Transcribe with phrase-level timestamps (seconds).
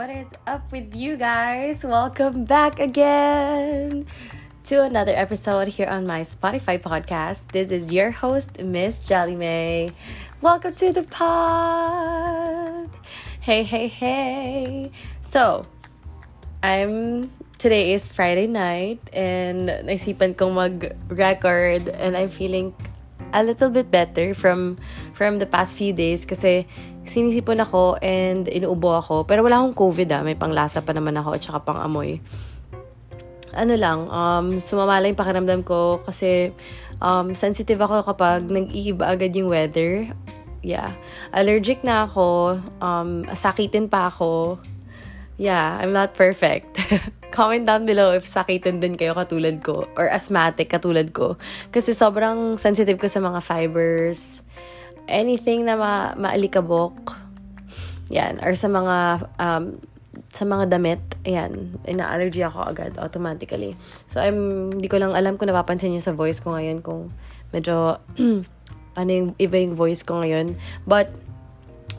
[0.00, 1.84] What is up with you guys?
[1.84, 4.06] Welcome back again
[4.64, 7.52] to another episode here on my Spotify podcast.
[7.52, 9.92] This is your host, Miss Jelly May.
[10.40, 12.88] Welcome to the pod.
[13.44, 14.90] Hey, hey, hey.
[15.20, 15.68] So,
[16.62, 22.72] I'm today is Friday night and naisipan kong mag-record and I'm feeling
[23.32, 24.78] a little bit better from
[25.14, 26.66] from the past few days kasi
[27.06, 29.26] sinisipon ako and inuubo ako.
[29.26, 30.22] Pero wala akong COVID ah.
[30.22, 32.22] May panglasa pa naman ako at saka pang amoy.
[33.50, 36.54] Ano lang, um, sumama lang yung pakiramdam ko kasi
[37.02, 40.06] um, sensitive ako kapag nag-iiba agad yung weather.
[40.62, 40.94] Yeah.
[41.34, 42.60] Allergic na ako.
[42.78, 44.62] Um, sakitin pa ako.
[45.40, 46.78] Yeah, I'm not perfect.
[47.30, 51.38] Comment down below if sakitin din kayo katulad ko or asthmatic katulad ko.
[51.70, 54.42] Kasi sobrang sensitive ko sa mga fibers
[55.10, 57.18] anything na ma maalikabok,
[58.08, 59.82] yan, or sa mga, um,
[60.30, 63.74] sa mga damit, ayan, ina-allergy ako agad automatically.
[64.06, 67.10] So, I'm, hindi ko lang alam kung napapansin niyo sa voice ko ngayon kung
[67.50, 67.98] medyo,
[69.00, 70.54] ano yung iba yung voice ko ngayon.
[70.86, 71.10] But,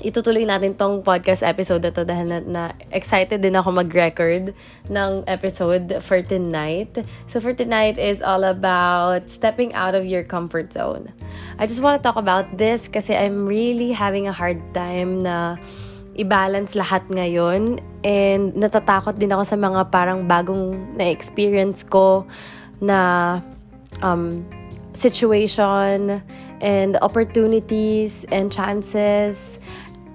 [0.01, 4.53] itutuloy natin tong podcast episode na to dahil na, na excited din ako mag-record
[4.89, 7.05] ng episode for tonight.
[7.29, 11.13] So for tonight is all about stepping out of your comfort zone.
[11.61, 15.61] I just want to talk about this kasi I'm really having a hard time na
[16.17, 22.27] i-balance lahat ngayon and natatakot din ako sa mga parang bagong na-experience ko
[22.81, 23.39] na
[24.03, 24.43] um,
[24.91, 26.19] situation
[26.61, 29.59] and opportunities and chances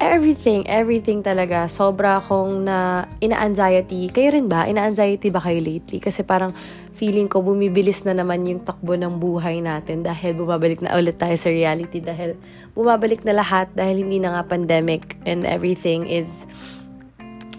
[0.01, 1.69] everything, everything talaga.
[1.69, 4.13] Sobra akong na ina-anxiety.
[4.13, 4.69] Kayo rin ba?
[4.69, 5.99] Ina-anxiety ba kayo lately?
[6.01, 6.53] Kasi parang
[6.97, 11.37] feeling ko bumibilis na naman yung takbo ng buhay natin dahil bumabalik na ulit tayo
[11.37, 12.33] sa reality dahil
[12.73, 16.49] bumabalik na lahat dahil hindi na nga pandemic and everything is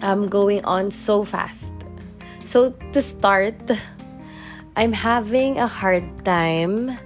[0.02, 1.70] um, going on so fast.
[2.48, 3.54] So, to start,
[4.74, 6.96] I'm having a hard time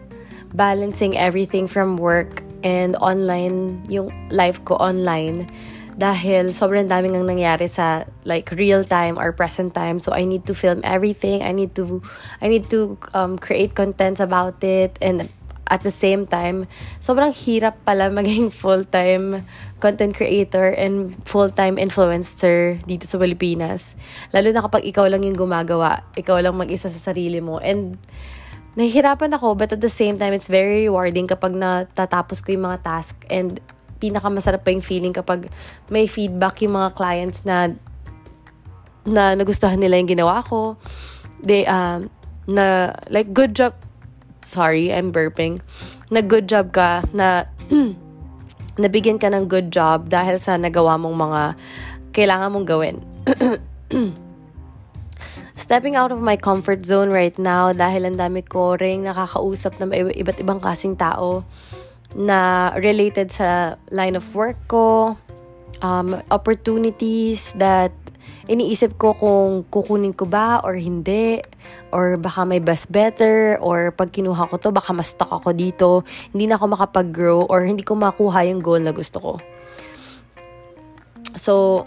[0.53, 5.51] balancing everything from work and online, yung life ko online.
[5.93, 10.01] Dahil sobrang daming ang nangyari sa like real time or present time.
[10.01, 11.45] So I need to film everything.
[11.45, 12.01] I need to
[12.41, 15.29] I need to um, create contents about it and
[15.73, 16.69] at the same time,
[17.01, 19.49] sobrang hirap pala maging full-time
[19.81, 23.97] content creator and full-time influencer dito sa Pilipinas.
[24.37, 27.57] Lalo na kapag ikaw lang yung gumagawa, ikaw lang mag-isa sa sarili mo.
[27.57, 27.97] And
[28.77, 32.81] nahihirapan ako, but at the same time, it's very rewarding kapag natatapos ko yung mga
[32.81, 33.61] task and
[34.01, 35.47] pinakamasarap pa yung feeling kapag
[35.93, 37.71] may feedback yung mga clients na
[39.07, 40.79] na nagustuhan nila yung ginawa ko.
[41.43, 42.11] They, um,
[42.47, 43.75] na, like, good job,
[44.47, 45.59] sorry, I'm burping,
[46.11, 47.51] na good job ka, na,
[48.83, 51.43] nabigyan ka ng good job dahil sa nagawa mong mga
[52.15, 52.97] kailangan mong gawin.
[55.63, 59.87] stepping out of my comfort zone right now dahil ang dami ko ring nakakausap na
[59.95, 61.47] iba't ibang kasing tao
[62.19, 65.15] na related sa line of work ko,
[65.81, 67.95] um, opportunities that
[68.51, 71.41] iniisip ko kung kukunin ko ba or hindi,
[71.95, 76.03] or baka may best better, or pag kinuha ko to, baka mas stuck ako dito,
[76.35, 79.33] hindi na ako makapag-grow, or hindi ko makuha yung goal na gusto ko.
[81.39, 81.87] So,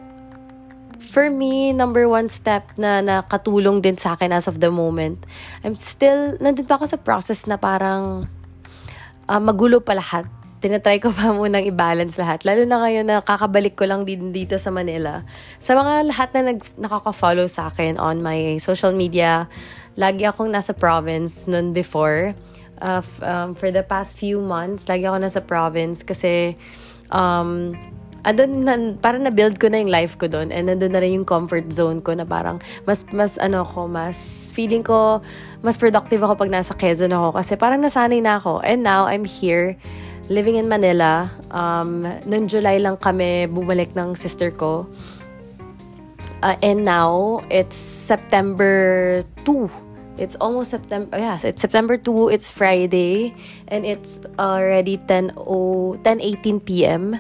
[1.06, 5.22] for me, number one step na nakatulong din sa akin as of the moment,
[5.64, 8.28] I'm still, nandun pa ako sa process na parang
[9.30, 10.26] uh, magulo pa lahat.
[10.60, 12.42] Tinatry ko pa munang i-balance lahat.
[12.42, 15.22] Lalo na ngayon na kakabalik ko lang din dito sa Manila.
[15.62, 19.46] Sa mga lahat na nag, nakaka-follow sa akin on my social media,
[19.94, 22.34] lagi akong nasa province noon before.
[22.82, 26.60] Uh, um, for the past few months, lagi ako nasa province kasi
[27.08, 27.72] um,
[28.26, 31.28] andun na, parang na-build ko na yung life ko doon and nandun na rin yung
[31.28, 32.58] comfort zone ko na parang
[32.90, 35.22] mas, mas ano ko, mas feeling ko,
[35.62, 38.66] mas productive ako pag nasa Quezon ako kasi parang nasanay na ako.
[38.66, 39.78] And now, I'm here,
[40.28, 41.30] living in Manila.
[41.54, 44.90] Um, noong July lang kami bumalik ng sister ko.
[46.42, 49.70] Uh, and now, it's September 2.
[50.18, 51.18] It's almost September.
[51.18, 52.30] Yes, it's September 2.
[52.30, 53.36] It's Friday.
[53.68, 57.20] And it's already 10, 10 18 p.m.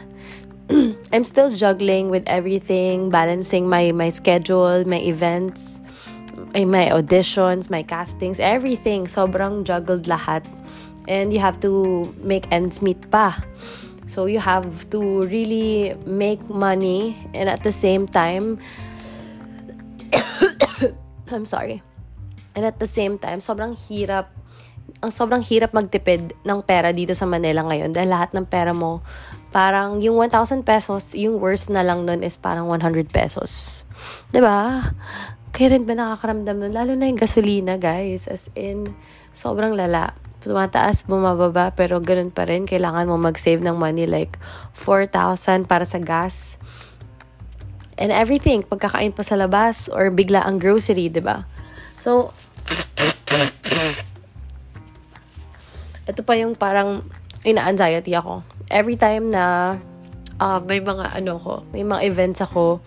[1.16, 5.80] I'm still juggling with everything, balancing my my schedule, my events,
[6.52, 9.08] my auditions, my castings, everything.
[9.08, 10.44] Sobrang juggled lahat.
[11.08, 13.40] And you have to make ends meet pa.
[14.12, 18.60] So you have to really make money and at the same time
[21.32, 21.80] I'm sorry.
[22.60, 24.36] And at the same time, sobrang hirap
[25.02, 29.06] ang sobrang hirap magtipid ng pera dito sa Manila ngayon dahil lahat ng pera mo,
[29.54, 33.84] parang yung 1,000 pesos, yung worth na lang nun is parang 100 pesos.
[34.42, 34.92] ba?
[35.56, 36.74] Kaya rin ba nakakaramdam nun?
[36.76, 38.28] Lalo na yung gasolina, guys.
[38.28, 38.92] As in,
[39.32, 40.12] sobrang lala.
[40.44, 42.68] Tumataas, bumababa, pero ganun pa rin.
[42.68, 44.36] Kailangan mo mag-save ng money like
[44.76, 46.60] 4,000 para sa gas.
[47.96, 51.48] And everything, pagkakain pa sa labas or bigla ang grocery, ba?
[52.04, 52.36] So,
[56.16, 57.04] ito pa yung parang
[57.44, 58.40] ina-anxiety ako.
[58.72, 59.76] Every time na
[60.40, 62.80] uh, may mga ano ko, may mga events ako,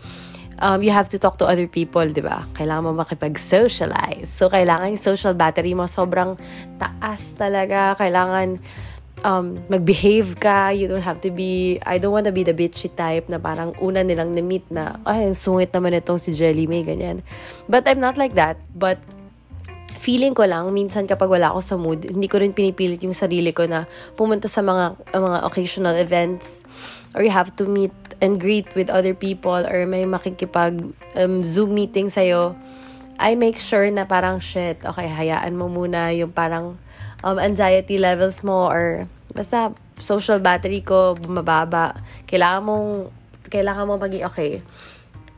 [0.65, 2.49] um, you have to talk to other people, di ba?
[2.57, 4.33] Kailangan mo makipag-socialize.
[4.33, 6.41] So, kailangan yung social battery mo sobrang
[6.81, 7.95] taas talaga.
[8.01, 8.59] Kailangan
[9.29, 10.75] um, mag-behave ka.
[10.75, 13.77] You don't have to be, I don't want to be the bitchy type na parang
[13.79, 17.23] una nilang na-meet na, ay, sungit naman itong si Jelly May, ganyan.
[17.69, 18.59] But I'm not like that.
[18.75, 18.99] But
[19.99, 23.51] feeling ko lang, minsan kapag wala ako sa mood, hindi ko rin pinipilit yung sarili
[23.51, 23.85] ko na
[24.15, 26.63] pumunta sa mga, mga occasional events
[27.19, 27.93] or you have to meet
[28.23, 32.55] and greet with other people or may makikipag um, Zoom meeting sa'yo,
[33.19, 36.79] I make sure na parang shit, okay, hayaan mo muna yung parang
[37.27, 41.99] um, anxiety levels mo or basta social battery ko bumababa.
[42.31, 42.89] Kailangan mong,
[43.51, 44.63] kailangan mo maging okay.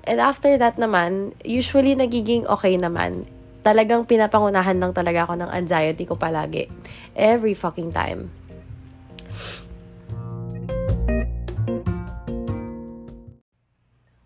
[0.04, 3.28] And after that naman, usually nagiging okay naman.
[3.60, 6.72] Talagang pinapangunahan lang talaga ako ng anxiety ko palagi.
[7.12, 8.32] Every fucking time.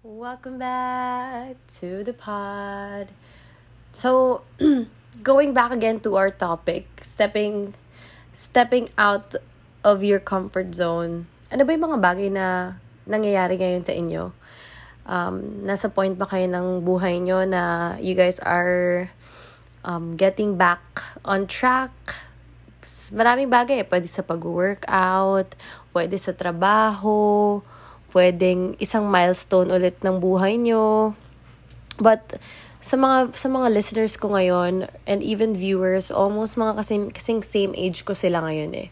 [0.07, 3.11] Welcome back to the pod.
[3.91, 4.43] So,
[5.27, 7.75] going back again to our topic, stepping
[8.31, 9.35] stepping out
[9.83, 11.27] of your comfort zone.
[11.51, 14.31] Ano ba yung mga bagay na nangyayari ngayon sa inyo?
[15.05, 19.09] Um, nasa point ba kayo ng buhay nyo na you guys are
[19.85, 20.81] um, getting back
[21.29, 21.93] on track?
[23.12, 23.85] Maraming bagay.
[23.85, 25.53] Pwede sa pag-workout,
[25.93, 27.61] pwede sa trabaho,
[28.17, 31.12] pwedeng isang milestone ulit ng buhay nyo.
[32.01, 32.41] But,
[32.85, 37.73] sa mga sa mga listeners ko ngayon and even viewers, almost mga kasing, kasing same
[37.81, 38.89] age ko sila ngayon eh.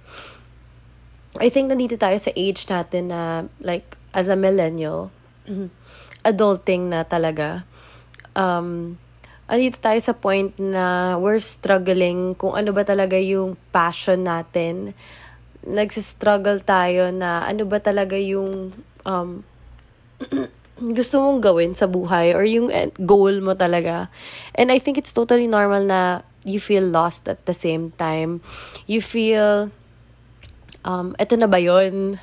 [1.36, 5.12] I think nandito tayo sa age natin na like as a millennial,
[6.22, 7.66] adulting na talaga.
[8.32, 8.96] Um,
[9.50, 14.96] andito tayo sa point na we're struggling kung ano ba talaga yung passion natin.
[15.62, 18.72] Nagsistruggle tayo na ano ba talaga yung
[19.04, 19.42] um,
[20.96, 24.08] gusto mong gawin sa buhay or yung goal mo talaga.
[24.56, 28.42] And I think it's totally normal na you feel lost at the same time.
[28.90, 29.70] You feel,
[30.82, 32.18] um, eto na ba yun?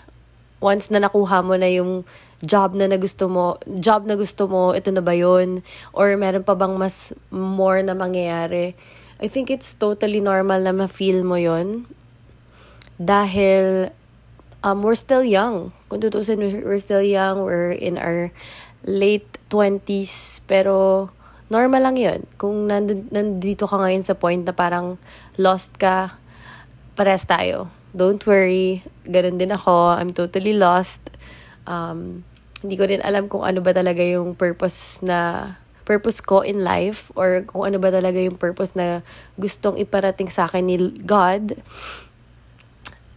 [0.59, 2.03] Once na nakuha mo na yung
[2.43, 5.63] job na, na gusto mo, job na gusto mo, ito na ba yun?
[5.91, 8.75] Or meron pa bang mas more na mangyayari?
[9.19, 11.83] I think it's totally normal na ma-feel mo yon
[12.95, 13.91] Dahil
[14.63, 15.71] um, we're still young.
[15.91, 17.43] Kung tutusin, we're still young.
[17.43, 18.31] We're in our
[18.87, 20.43] late 20s.
[20.47, 21.07] Pero,
[21.51, 22.19] normal lang yun.
[22.39, 24.99] Kung nand- nandito ka ngayon sa point na parang
[25.35, 26.15] lost ka,
[26.95, 27.71] pares tayo.
[27.91, 28.83] Don't worry.
[29.03, 29.99] Ganun din ako.
[29.99, 31.03] I'm totally lost.
[31.69, 32.25] Um,
[32.65, 35.53] hindi ko din alam kung ano ba talaga yung purpose na
[35.85, 39.05] purpose ko in life or kung ano ba talaga yung purpose na
[39.37, 41.57] gustong iparating sa akin ni God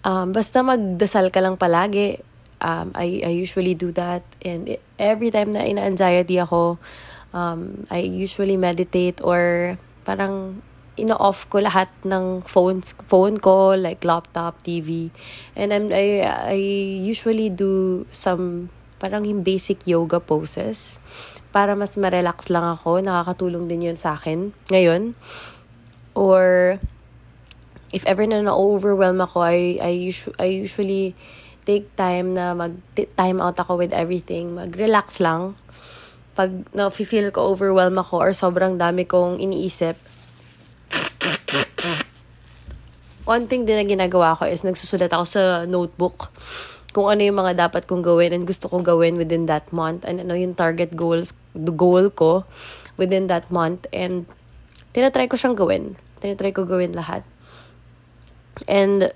[0.02, 2.18] Um, basta magdasal ka lang palagi.
[2.62, 4.22] Um, I, I usually do that.
[4.42, 6.78] And every time na ina-anxiety ako,
[7.34, 10.62] um, I usually meditate or parang
[10.96, 15.08] ino-off ko lahat ng phones, phone ko, like laptop, TV.
[15.56, 16.58] And I'm, I, I
[17.00, 18.68] usually do some
[19.02, 21.02] parang yung basic yoga poses
[21.50, 23.02] para mas ma-relax lang ako.
[23.02, 25.18] Nakakatulong din yun sa akin ngayon.
[26.12, 26.76] Or
[27.90, 31.16] if ever na na-overwhelm ako, I, I, usu- I usually
[31.64, 34.54] take time na mag-time out ako with everything.
[34.54, 35.56] Mag-relax lang.
[36.36, 40.11] Pag na-feel ko overwhelm ako or sobrang dami kong iniisip,
[43.24, 46.30] one thing din na ginagawa ko is nagsusulat ako sa notebook
[46.92, 50.20] kung ano yung mga dapat kong gawin and gusto kong gawin within that month and
[50.20, 52.44] ano yung target goals, the goal ko
[53.00, 54.28] within that month and
[54.92, 55.96] tinatry ko siyang gawin.
[56.20, 57.24] Tinatry ko gawin lahat
[58.68, 59.08] and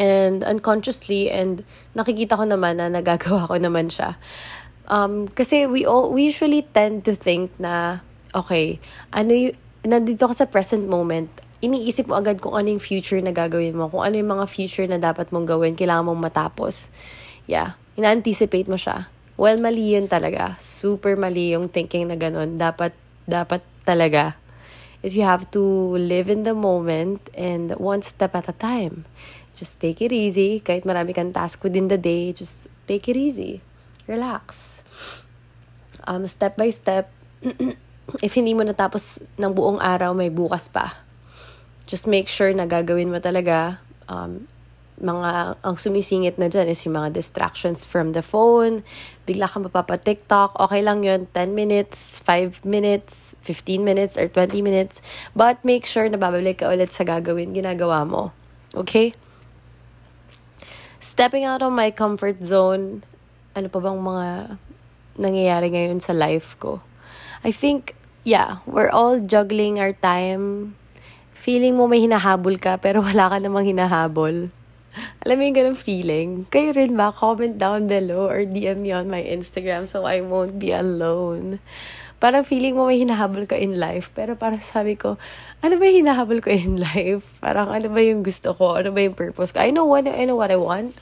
[0.00, 4.16] and unconsciously and nakikita ko naman na nagagawa ko naman siya.
[4.88, 8.00] Um, kasi we all, we usually tend to think na
[8.34, 8.80] okay,
[9.12, 11.28] ano yung nandito ka sa present moment,
[11.62, 14.88] iniisip mo agad kung ano yung future na gagawin mo, kung ano yung mga future
[14.88, 16.90] na dapat mong gawin, kailangan mong matapos.
[17.46, 19.12] Yeah, ina-anticipate mo siya.
[19.34, 20.54] Well, mali yun talaga.
[20.62, 22.54] Super mali yung thinking na ganun.
[22.58, 22.94] Dapat,
[23.26, 24.38] dapat talaga
[25.04, 25.60] is you have to
[26.00, 29.04] live in the moment and one step at a time.
[29.52, 30.64] Just take it easy.
[30.64, 33.60] Kahit marami kang task within the day, just take it easy.
[34.08, 34.80] Relax.
[36.08, 37.12] Um, step by step,
[38.24, 41.03] if hindi mo natapos ng buong araw, may bukas pa.
[41.84, 43.78] Just make sure na gagawin mo talaga.
[44.08, 44.48] Um,
[44.94, 48.86] mga, ang sumisingit na dyan is yung mga distractions from the phone.
[49.26, 50.56] Bigla kang mapapa-TikTok.
[50.56, 51.26] Okay lang yun.
[51.34, 55.02] 10 minutes, 5 minutes, 15 minutes, or 20 minutes.
[55.34, 58.30] But make sure na babalik ka ulit sa gagawin, ginagawa mo.
[58.72, 59.12] Okay?
[61.04, 63.04] stepping out of my comfort zone,
[63.52, 64.26] ano pa bang mga
[65.20, 66.80] nangyayari ngayon sa life ko?
[67.44, 67.92] I think,
[68.24, 70.80] yeah, we're all juggling our time.
[71.44, 74.48] Feeling mo may hinahabol ka, pero wala ka namang hinahabol.
[75.20, 76.48] Alam mo yung ganun feeling?
[76.48, 77.12] Kayo rin ba?
[77.12, 81.60] Comment down below or DM me on my Instagram so I won't be alone.
[82.16, 84.08] Parang feeling mo may hinahabol ka in life.
[84.16, 85.20] Pero parang sabi ko,
[85.60, 87.36] ano ba yung hinahabol ko in life?
[87.44, 88.80] Parang ano ba yung gusto ko?
[88.80, 89.60] Ano ba yung purpose ko?
[89.60, 90.96] I know what I know what I want.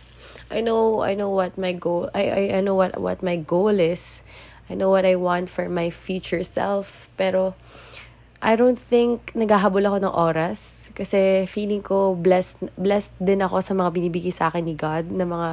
[0.50, 3.78] I know I know what my goal I I, I know what what my goal
[3.78, 4.26] is.
[4.66, 7.06] I know what I want for my future self.
[7.14, 7.54] Pero
[8.42, 13.70] I don't think naghahabol ako ng oras kasi feeling ko blessed blessed din ako sa
[13.70, 15.50] mga binibigay sa akin ni God na mga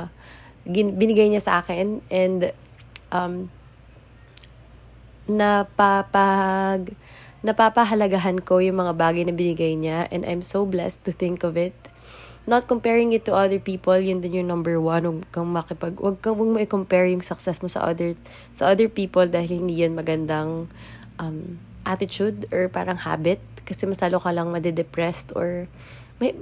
[0.65, 2.49] gin, binigay niya sa akin and
[3.13, 3.53] um
[5.29, 6.97] napapag
[7.45, 11.61] napapahalagahan ko yung mga bagay na binigay niya and I'm so blessed to think of
[11.61, 11.77] it.
[12.49, 15.05] Not comparing it to other people, yun din yung number one.
[15.05, 18.17] Huwag kang makipag, huwag kang huwag mo i-compare yung success mo sa other,
[18.57, 20.65] sa other people dahil hindi yan magandang
[21.21, 23.41] um, attitude or parang habit.
[23.65, 25.65] Kasi masalo ka lang madidepressed or
[26.21, 26.37] may,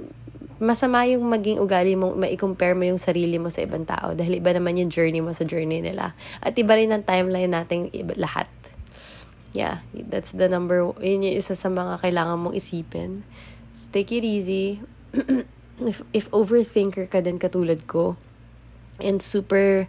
[0.60, 4.52] masama yung maging ugali mo, ma-compare mo yung sarili mo sa ibang tao dahil iba
[4.52, 6.12] naman yung journey mo sa journey nila.
[6.44, 8.52] At iba rin ang timeline natin iba, lahat
[9.56, 13.24] yeah, that's the number, yun yung isa sa mga kailangan mong isipin.
[13.72, 14.78] Just take it easy.
[15.82, 18.14] if, if overthinker ka din katulad ko,
[19.02, 19.86] and super,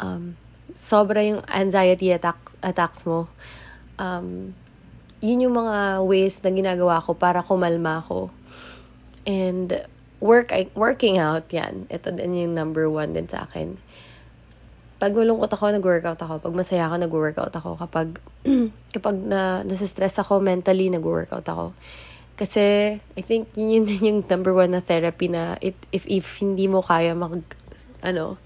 [0.00, 0.36] um,
[0.76, 3.28] sobra yung anxiety attack, attacks mo,
[4.00, 4.56] um,
[5.26, 8.30] yun yung mga ways na ginagawa ko para kumalma ko.
[9.26, 9.82] And
[10.22, 11.90] work, working out, yan.
[11.90, 13.74] Ito din yung number one din sa akin
[14.96, 16.40] pag malungkot ako, nag-workout ako.
[16.40, 17.76] Pag masaya ako, nag-workout ako.
[17.76, 18.16] Kapag,
[18.96, 21.76] kapag na, nasa-stress ako mentally, nag-workout ako.
[22.36, 26.40] Kasi, I think, yun yun din yung number one na therapy na it, if, if
[26.40, 27.44] hindi mo kaya mag,
[28.00, 28.40] ano,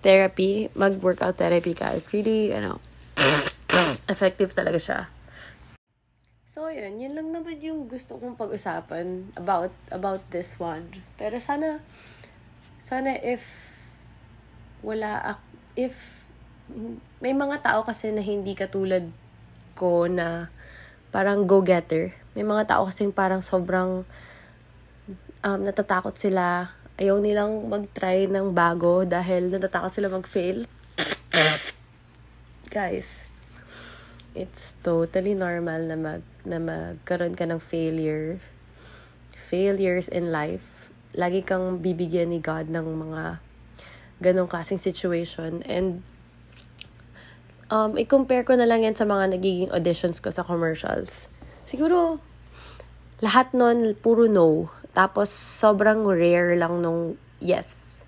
[0.00, 1.92] therapy, mag-workout therapy ka.
[1.92, 2.80] It really, ano,
[4.12, 4.98] effective talaga siya.
[6.52, 7.00] So, yun.
[7.00, 11.00] Yun lang naman yung gusto kong pag-usapan about, about this one.
[11.16, 11.80] Pero sana,
[12.76, 13.72] sana if
[14.84, 15.40] wala ako,
[15.80, 15.96] if
[17.24, 19.08] may mga tao kasi na hindi katulad
[19.72, 20.52] ko na
[21.08, 22.12] parang go-getter.
[22.36, 24.04] May mga tao kasi parang sobrang
[25.40, 26.76] um, natatakot sila.
[27.00, 30.68] Ayaw nilang mag-try ng bago dahil natatakot sila mag-fail.
[32.68, 33.31] Guys,
[34.32, 38.40] it's totally normal na mag na magkaroon ka ng failure
[39.52, 40.88] failures in life.
[41.12, 43.44] Lagi kang bibigyan ni God ng mga
[44.24, 45.60] ganong klaseng situation.
[45.68, 46.00] And
[47.68, 51.28] um, i-compare ko na lang yan sa mga nagiging auditions ko sa commercials.
[51.68, 52.16] Siguro,
[53.20, 54.72] lahat nun, puro no.
[54.96, 58.00] Tapos, sobrang rare lang nung yes.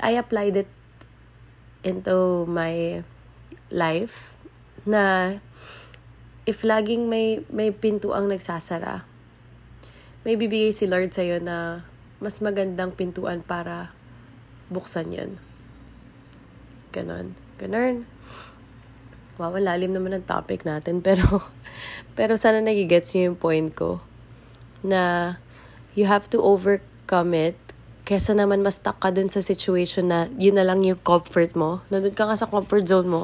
[0.00, 0.70] I applied it
[1.84, 3.04] into my
[3.68, 4.35] life
[4.86, 5.36] na
[6.46, 9.02] if laging may, may pinto ang nagsasara,
[10.22, 11.86] may bibigay si Lord sa'yo na
[12.22, 13.92] mas magandang pintuan para
[14.70, 15.30] buksan yan.
[16.94, 17.36] Ganon.
[17.60, 18.08] Ganon.
[19.36, 21.02] Wow, lalim naman ang topic natin.
[21.06, 21.44] Pero,
[22.16, 24.00] pero sana nagigets niyo yung point ko.
[24.80, 25.36] Na
[25.92, 27.58] you have to overcome it
[28.06, 31.82] kesa naman mas stuck ka dun sa situation na yun na lang yung comfort mo.
[31.90, 33.22] Nandun ka nga sa comfort zone mo.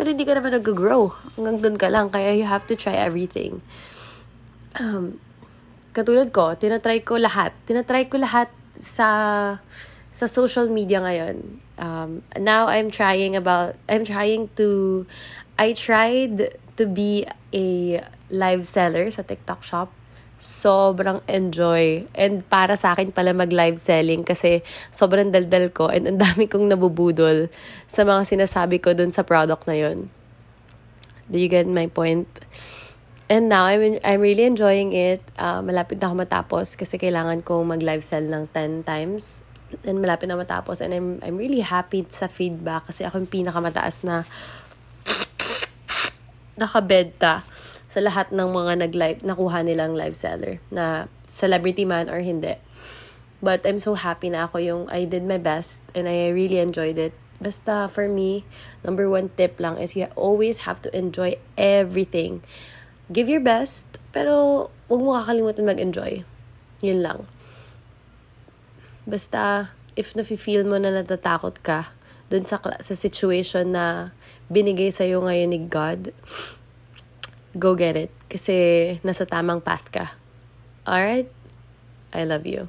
[0.00, 1.12] Pero hindi ka naman nag-grow.
[1.36, 2.08] Hanggang dun ka lang.
[2.08, 3.60] Kaya you have to try everything.
[4.80, 5.20] Um,
[5.92, 7.52] katulad ko, tinatry ko lahat.
[7.68, 8.48] Tinatry ko lahat
[8.80, 9.60] sa
[10.08, 11.60] sa social media ngayon.
[11.76, 15.04] Um, now I'm trying about, I'm trying to,
[15.60, 18.00] I tried to be a
[18.32, 19.92] live seller sa TikTok shop.
[20.40, 22.08] Sobrang enjoy.
[22.16, 26.72] And para sa akin pala mag-live selling kasi sobrang daldal ko and ang dami kong
[26.72, 27.52] nabubudol
[27.84, 30.08] sa mga sinasabi ko dun sa product na yun.
[31.28, 32.26] Do you get my point?
[33.30, 35.22] And now, I'm, I'm really enjoying it.
[35.38, 39.46] Uh, malapit na ako matapos kasi kailangan kong mag-live sell ng 10 times
[39.86, 44.02] and malapit na matapos and I'm I'm really happy sa feedback kasi ako yung pinakamataas
[44.02, 44.26] na
[46.58, 47.46] nakabenta
[47.90, 52.54] sa lahat ng mga nag-live, nakuha nilang live seller na celebrity man or hindi.
[53.42, 57.02] But I'm so happy na ako yung I did my best and I really enjoyed
[57.02, 57.10] it.
[57.42, 58.46] Basta for me,
[58.86, 62.46] number one tip lang is you always have to enjoy everything.
[63.10, 66.22] Give your best, pero huwag mo kakalimutan mag-enjoy.
[66.86, 67.26] Yun lang.
[69.02, 71.90] Basta, if nafe-feel mo na natatakot ka
[72.30, 74.14] dun sa, sa situation na
[74.46, 76.14] binigay sa'yo ngayon ni God,
[77.58, 78.10] go get it.
[78.28, 80.14] Kasi nasa tamang path ka.
[80.86, 81.30] Alright?
[82.12, 82.68] I love you.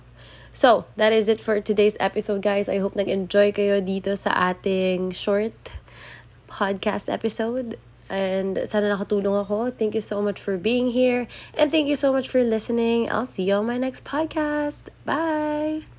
[0.51, 2.67] So, that is it for today's episode, guys.
[2.67, 5.55] I hope nag-enjoy kayo dito sa ating short
[6.51, 7.79] podcast episode.
[8.11, 9.71] And sana nakatulong ako.
[9.71, 11.31] Thank you so much for being here.
[11.55, 13.07] And thank you so much for listening.
[13.07, 14.91] I'll see you on my next podcast.
[15.07, 15.90] Bye!